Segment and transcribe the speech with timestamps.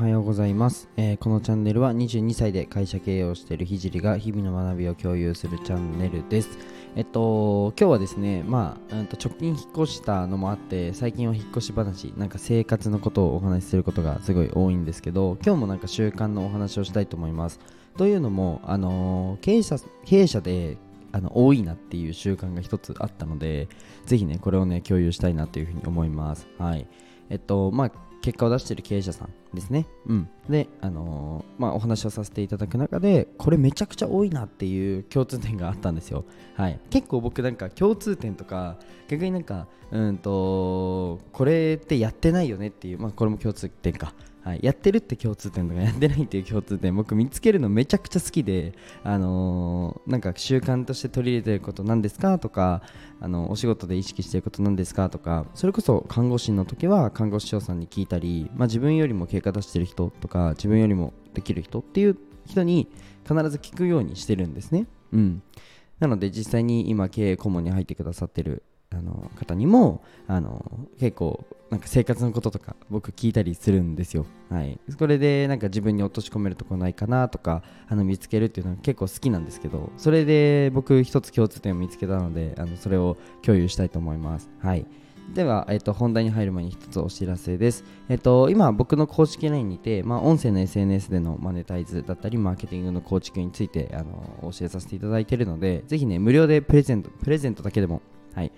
[0.00, 6.58] はようございます、えーこのチャンネルは22歳で会社経営をしているひじりが日々の学びを共有するチャンネルです。
[6.96, 17.60] えっと今日はですねまあ、うんと直近引っ越したのもあって最近は引っ越し話なんか生活のことをお話しすることがすごい多いんですけど今日もなんか習慣のお話をしたいと思います。
[17.98, 19.76] というのもあの経営者
[20.06, 20.78] 経営者で
[21.12, 23.68] あの多いなっていう習慣が一つあったので
[24.06, 26.48] ぜひねこれをね共有したいなというふうに思います。
[26.56, 26.86] はい。
[27.28, 29.86] えっとまあ結果を出している経営者さんですね。
[30.06, 36.24] うん、で、あのーまあ、お話をさせていただく中でこれめちゃくちゃ多いなっていう共通点があったんですよ。
[36.54, 44.14] はい、結構僕なんか共通点とか逆になんかうんとこれってやってないよねっていう、まあ、これも共通点か。
[44.42, 48.72] はい、やってるって共通点とかやってないっていう共通点僕見つけるのめちゃくちゃ好きで、
[49.04, 52.82] あのーなんか習慣として取り入れてること何ですかとか
[53.20, 62.16] あのお仕事で意識してることなんですかとかそれこそ看護師の時は看護師長さんに聞いたり、まあ、自分よりも経過出してる人とか自分よりもできる人っていう
[62.46, 62.90] 人に
[63.22, 64.86] 必ず聞くようにしてるんですね。
[65.12, 65.42] うん、
[65.98, 70.64] なので実際に今経営顧問に入ってくださってるあの方にもあの
[70.98, 74.26] 結構なんか生活のこととか僕聞いたりするんですよ。
[74.50, 84.50] はい、それでなんか自分に落とし込めるとこないかなとかあの見つけるっていうのは結構好きなんですけどそれで僕一つ共通点を見つけたのであのそれを共有したいと思います。
[84.60, 84.84] はい
[85.34, 87.84] では、えっと、本題に入る前に一つお知らせです。
[88.08, 98.02] えっと、今、僕の公式 LINE にて、まあ、音声の SNS でのマネタイズだったり、マーケティングの構築についてあの教えさせていただいているので、ぜひね、無料でプレゼント、プレゼントだけでも、
[98.34, 98.50] はい、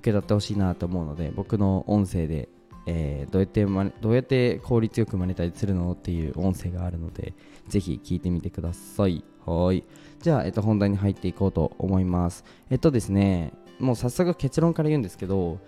[0.00, 2.48] 受け取ってほしいなと思うので、僕の音声で、
[2.86, 3.64] えーどうやって
[4.00, 7.34] どうやって効率よくマネタイズするのっていう音声があるので、
[7.68, 9.22] ぜひ聞いてみてください。
[9.44, 9.84] はい。
[10.20, 12.44] じゃあ、えっと、本題に入っていこうと思います。
[12.70, 15.58] えっとですね、もう早速結論から言うんですけど、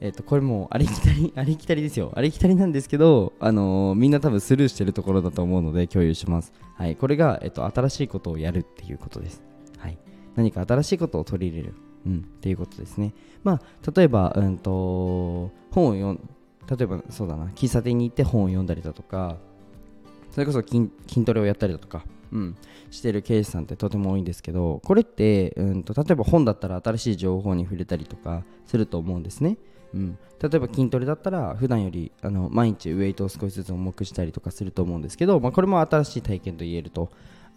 [0.00, 2.12] えっと、これもうありきたり、 ありきたりですよ。
[2.14, 6.52] ありきたりなんですけど、あのーみんな多分スルーしてるところだと思うので共有します。
[6.74, 6.96] はい。
[6.96, 9.42] これが、えっと、新しいことをやるっていうことです。
[9.76, 9.98] はい。
[10.36, 11.74] 何か新しいことを取り入れる。
[12.06, 12.18] うん。
[12.18, 13.12] っていうことですね。
[13.44, 16.20] まあ、例えば、うんと、本を読ん、
[16.68, 19.36] 例えばそうだな、喫茶店に行って本を読んだりだとか、
[20.30, 22.56] それこそ筋筋トレをやったりだとか、うん、
[22.90, 29.58] してる経営者さんってとても多いんですけどこれって、うん、と例えば本だったら新しい情報に触れたりとかすると思うんですね、
[29.92, 37.10] うん、例えば筋トレだったら普段よりあの毎日ウエイトを少しずつ重くしたりとかすると思うんですけど、まあ、これも新しい体験と言えると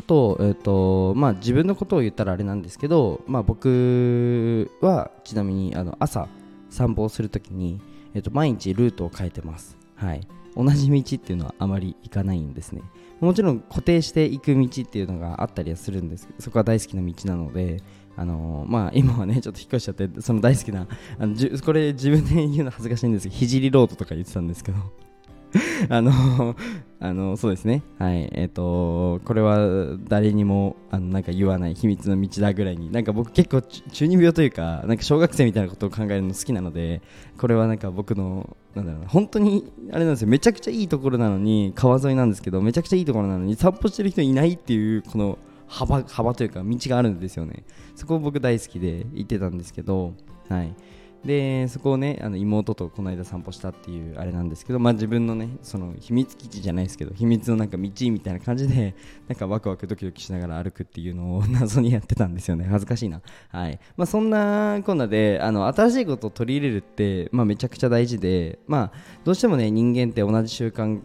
[0.00, 6.26] あと,、えーとまあ、自分のことを言ったらあれなんですけど、まあ、僕はちなみにあの朝
[6.70, 7.82] 散歩をするときに、
[8.14, 12.80] えー、と毎日ルートを変えてます、はい、同じ道っていうのはあまり行かないんですね。
[13.20, 16.26] もちろん固定していく道っていうのがあったりはするんです。
[16.26, 17.82] けどそこは大好きな道なので
[18.16, 20.86] あのーまあ今はねちょっと引っ越しちゃってその大好きな
[21.18, 24.78] あのこれ自分で言うの恥ずかしいんですけどひじりロードとか言ってたんですけど。
[25.88, 26.12] あの
[27.02, 27.82] あのそうですね。
[27.98, 28.28] はい。
[28.32, 32.92] えっ、とこれは誰にもあのなんか言わない秘密の道だぐらいに。
[32.92, 37.00] なんか僕結構中二病というかなんか小学生みたいなことを考えるの好きなので
[37.38, 40.28] これはなんか僕のなんだろうな本当にあれなんですよ。
[40.28, 47.64] めちゃくちゃいいところなのに川沿いなんですけどめちゃくちゃいいところなのに散歩してる人いないっていうこの幅幅というか道があるんですよね。
[47.94, 50.12] そこ僕大好きで行ってたんですけど
[50.48, 50.74] はい。
[51.24, 58.94] でそこをねあの妹とこの間散歩したっていうあれなんですけどまあ自分のねその秘密基地じゃないですけど秘密のなんか道みたいな感じで
[59.28, 62.64] なんかワクワクドキドキしながら歩くっていうのを 謎にやってたんですよね。
[62.64, 63.20] 恥ずかしいな。
[63.48, 63.78] はい。
[63.96, 68.92] まあそんなこんなであの新しいことを取り入れるってまあめちゃくちゃ大事でまあ
[69.24, 71.00] どうしてもね人間って同じ習慣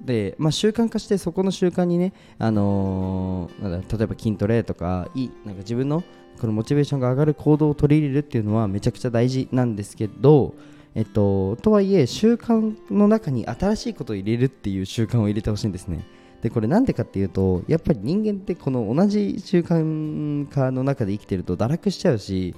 [0.00, 6.04] で、まあ、習慣化してそこの習慣にね、あのー例えば筋トレとかいいなんか自分の
[6.38, 10.54] このモチベーションが上がる行動を取り入れるっていうのはめちゃくちゃ大事なんですけど、
[10.94, 16.06] えっと、とはいえ習慣の中に新しいことを入れるっていう習慣を入れてほしいんですね。
[16.42, 22.54] でこれなんでかっていうとやっぱり人間ってこの同じ習慣化の中で生きてると堕落しちゃうし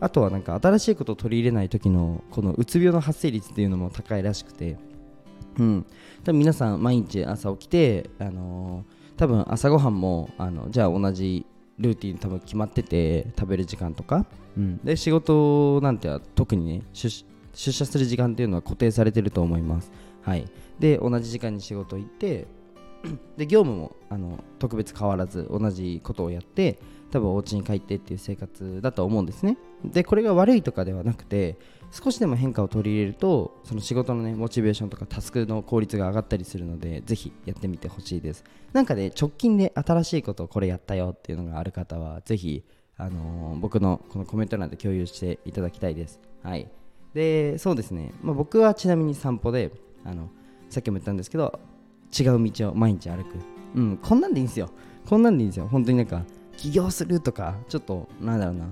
[0.00, 4.76] あとはなんか新しいことを取り入れない時のこのうつ病の発生率っていうのも高いらしくて
[5.58, 5.86] うん、
[6.24, 11.46] 多分皆さん毎日朝起きて、あのー多分朝ごはんもあのじゃあ同じ
[11.78, 14.26] ルーティン多分決まってて食べる時間とか、
[14.56, 17.24] うん、で仕事なんては特にね出
[17.54, 19.90] 出社する時間っていうのは固定されてると思います、
[20.22, 20.46] はい、
[20.78, 22.46] で同じ時間に仕事行って
[23.36, 26.78] で業務もあの特別変わらず同じことをやって
[27.10, 29.56] 多分お家に帰ってっていう生活だと思うんですね。
[29.84, 31.56] でこれが悪いとかではなくて
[31.92, 38.44] 少しでも変化を取り入れるとその仕事のねモチベーションとかタスクの効率が上がったりするのでぜひやってみてほしいです。
[38.72, 42.64] なんかね直近で新しいことをこれやったよっていうのがある方はぜひ
[42.96, 46.20] あのー僕のこのコメント欄で共有していただきたいです。
[46.42, 46.68] はい。
[47.14, 49.70] でそうですね、まあ、僕はちなみに散歩で
[50.04, 50.28] あの
[50.68, 51.58] さっきも言ったんですけど
[52.18, 53.36] 違う道を毎日歩く。
[53.74, 54.70] うんこんなんでいいんですよ。
[55.06, 55.68] こんなんでいいんですよ。
[55.68, 56.24] 本当になんか
[56.56, 58.66] 起業するとかちょっとなんだろうな。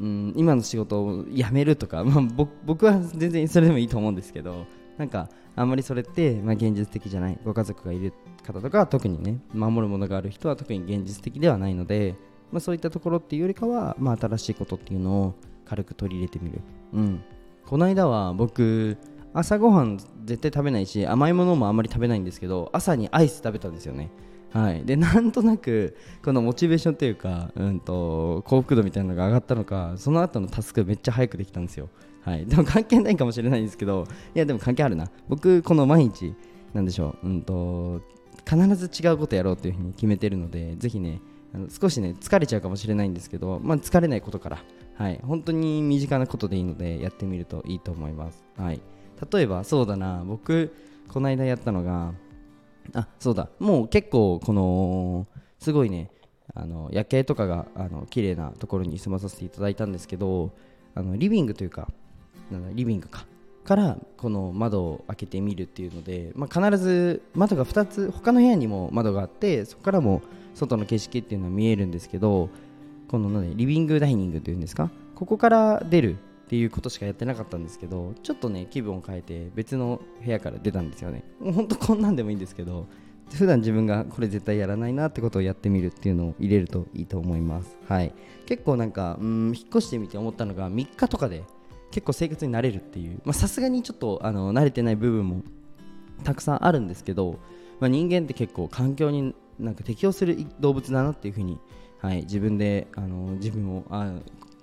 [0.00, 4.66] うん今の仕事を辞めるとか、まあ、僕は全然それでもいいと思うんですけど
[4.98, 7.38] なんかあんまりそれって、まあ、現実的じゃない。
[7.44, 8.12] ご家族がいる
[8.44, 12.16] 方とかは特にね守るものがある人は特に現実的ではないので、
[12.50, 15.34] まあ、そういったところっていうよりかは、まあ、新しいことっていうのを
[15.64, 16.60] 軽く取り入れてみる、
[16.92, 17.24] うん、
[17.64, 18.98] この間は僕
[19.34, 24.10] 朝ごはん絶対食べないし甘いものもあんまり食べないんですけど朝にアイス食べたんですよね。
[24.50, 31.88] はい、でなんとなくこのモチベーションというか、うんと、幸福度みたいなのが上がったのかその後のタスクめっちゃ早くできたんですよ、
[32.20, 35.10] はい、でも関係ないかもしれないんですけどいやでも関係あるな。
[35.28, 36.36] 僕この毎日
[36.72, 38.00] なんでしょう、うんと、
[38.48, 41.20] 必ず違うことやろうというふうに決めてるのでぜひね
[41.52, 44.64] あの少しね疲れちゃうかもしれないんですけど、まあ、疲れないことから、
[44.96, 48.80] はい、本当に身近なことでいいのでやってみるといいと思います、はい、
[49.30, 50.22] 例えばそうだな。
[50.26, 50.72] 僕
[51.08, 52.12] この間やったのが
[52.92, 53.48] あそうだ。
[53.58, 55.26] もう結構この
[55.58, 56.10] すごいね。
[56.54, 60.52] あの夜景とかがあの綺麗なところに住まさせていただいたんですけど
[60.94, 61.88] あのリビングというか
[62.50, 63.26] なんリビングか。
[63.64, 70.20] からこの窓を開けてみるっていうので、まあ、必ず窓が2つ他の部屋にも窓があってそこからも
[70.54, 72.50] 外の景色っていうのは見えるんですけど
[73.08, 74.90] この、ね、リビングダイニングというんですか？
[75.14, 81.24] ここから出るっていうことしかやってなかったんですけどちょっとね気分を変えて別の部屋から出たんですよね。
[81.40, 82.86] もうほんとこんなんでもいいんですけど
[83.32, 87.76] 普段自分がこれ絶対やらないなってことをやってみるっていうのを入れるといいと思います。
[87.88, 88.12] はい。
[88.46, 91.44] 結構なんかうん引っ越してみて思ったのが3日とかで
[91.90, 93.32] 結構生活に慣れるっていう。
[93.32, 95.42] さすがにちょっとあの慣れてない部分も
[96.24, 97.38] たくさんあるんですけど、
[97.80, 101.58] まあ、人間って結構環境になんか適応する動物だなっていうふうに、
[102.00, 104.12] はい、自分であの自分もあ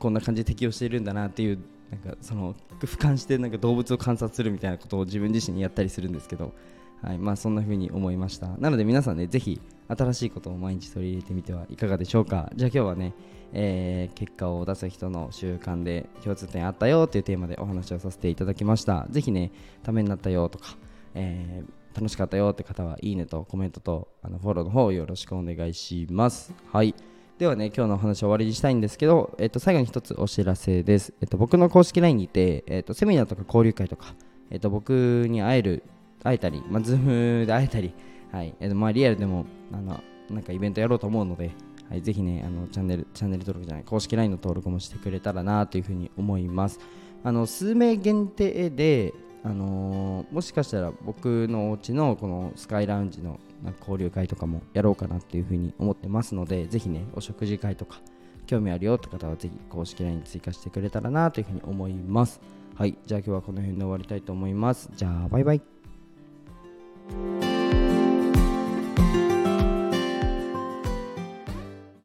[0.01, 1.59] こんな感じで適応しているんだなっていう
[1.91, 6.53] なんかその俯瞰してなんか動物を観察するみたいなことを自分自身にやったりするんですけど、
[7.01, 8.47] はいまあ、そんな風に思いました。
[8.57, 12.51] なので皆さんねぜひ新しいことを毎日取り入れてみてはいかがでしょうか。
[12.55, 13.13] じゃあ今日はね、
[13.53, 19.05] えー、結果を出す人の習慣で共通点あったよというテーマでお話をさせていただきました。
[19.09, 19.51] ぜひね
[19.83, 20.77] ためになったよとか、
[21.13, 26.53] えー、楽しかったよって方はいいねとコメントとあのフォローの方よろしくお願いします。
[26.71, 26.95] はい。
[27.41, 31.11] ではね、今日のお話を終わりにしたいんですけど、えっと、最後に一つお知らせです。
[31.21, 34.13] えっと、僕の公式 LINE にて、えっと、セミナーとか交流会とか、
[34.51, 35.81] えっと、僕に会える、
[36.21, 37.95] 会えたり、まあ、ズームで会えたり、
[38.31, 41.49] はい、えっと、まあ、リアルでも、あの、なんかイベントやろうと思うので、
[41.89, 46.79] はい、ぜひね、あの、チャンネル、チャンネル登録じゃない、公式 LINE の登録もしてくれたらなというふうに思います。
[47.23, 53.39] あの、数名限定で、あのー、もしかしたら僕のお家のこのスカイラウンジの
[53.79, 58.01] 交流会とかもやろうかなっていうふうに思ってますのでぜひねお食事会とか
[58.45, 62.41] 興味あるよって方はぜひ公式 LINE に追加してくれたらなというふうに思います。
[62.75, 64.89] はいじゃあ今日はこの辺で終わりたいと思います。
[64.95, 65.61] じゃあバイバイ。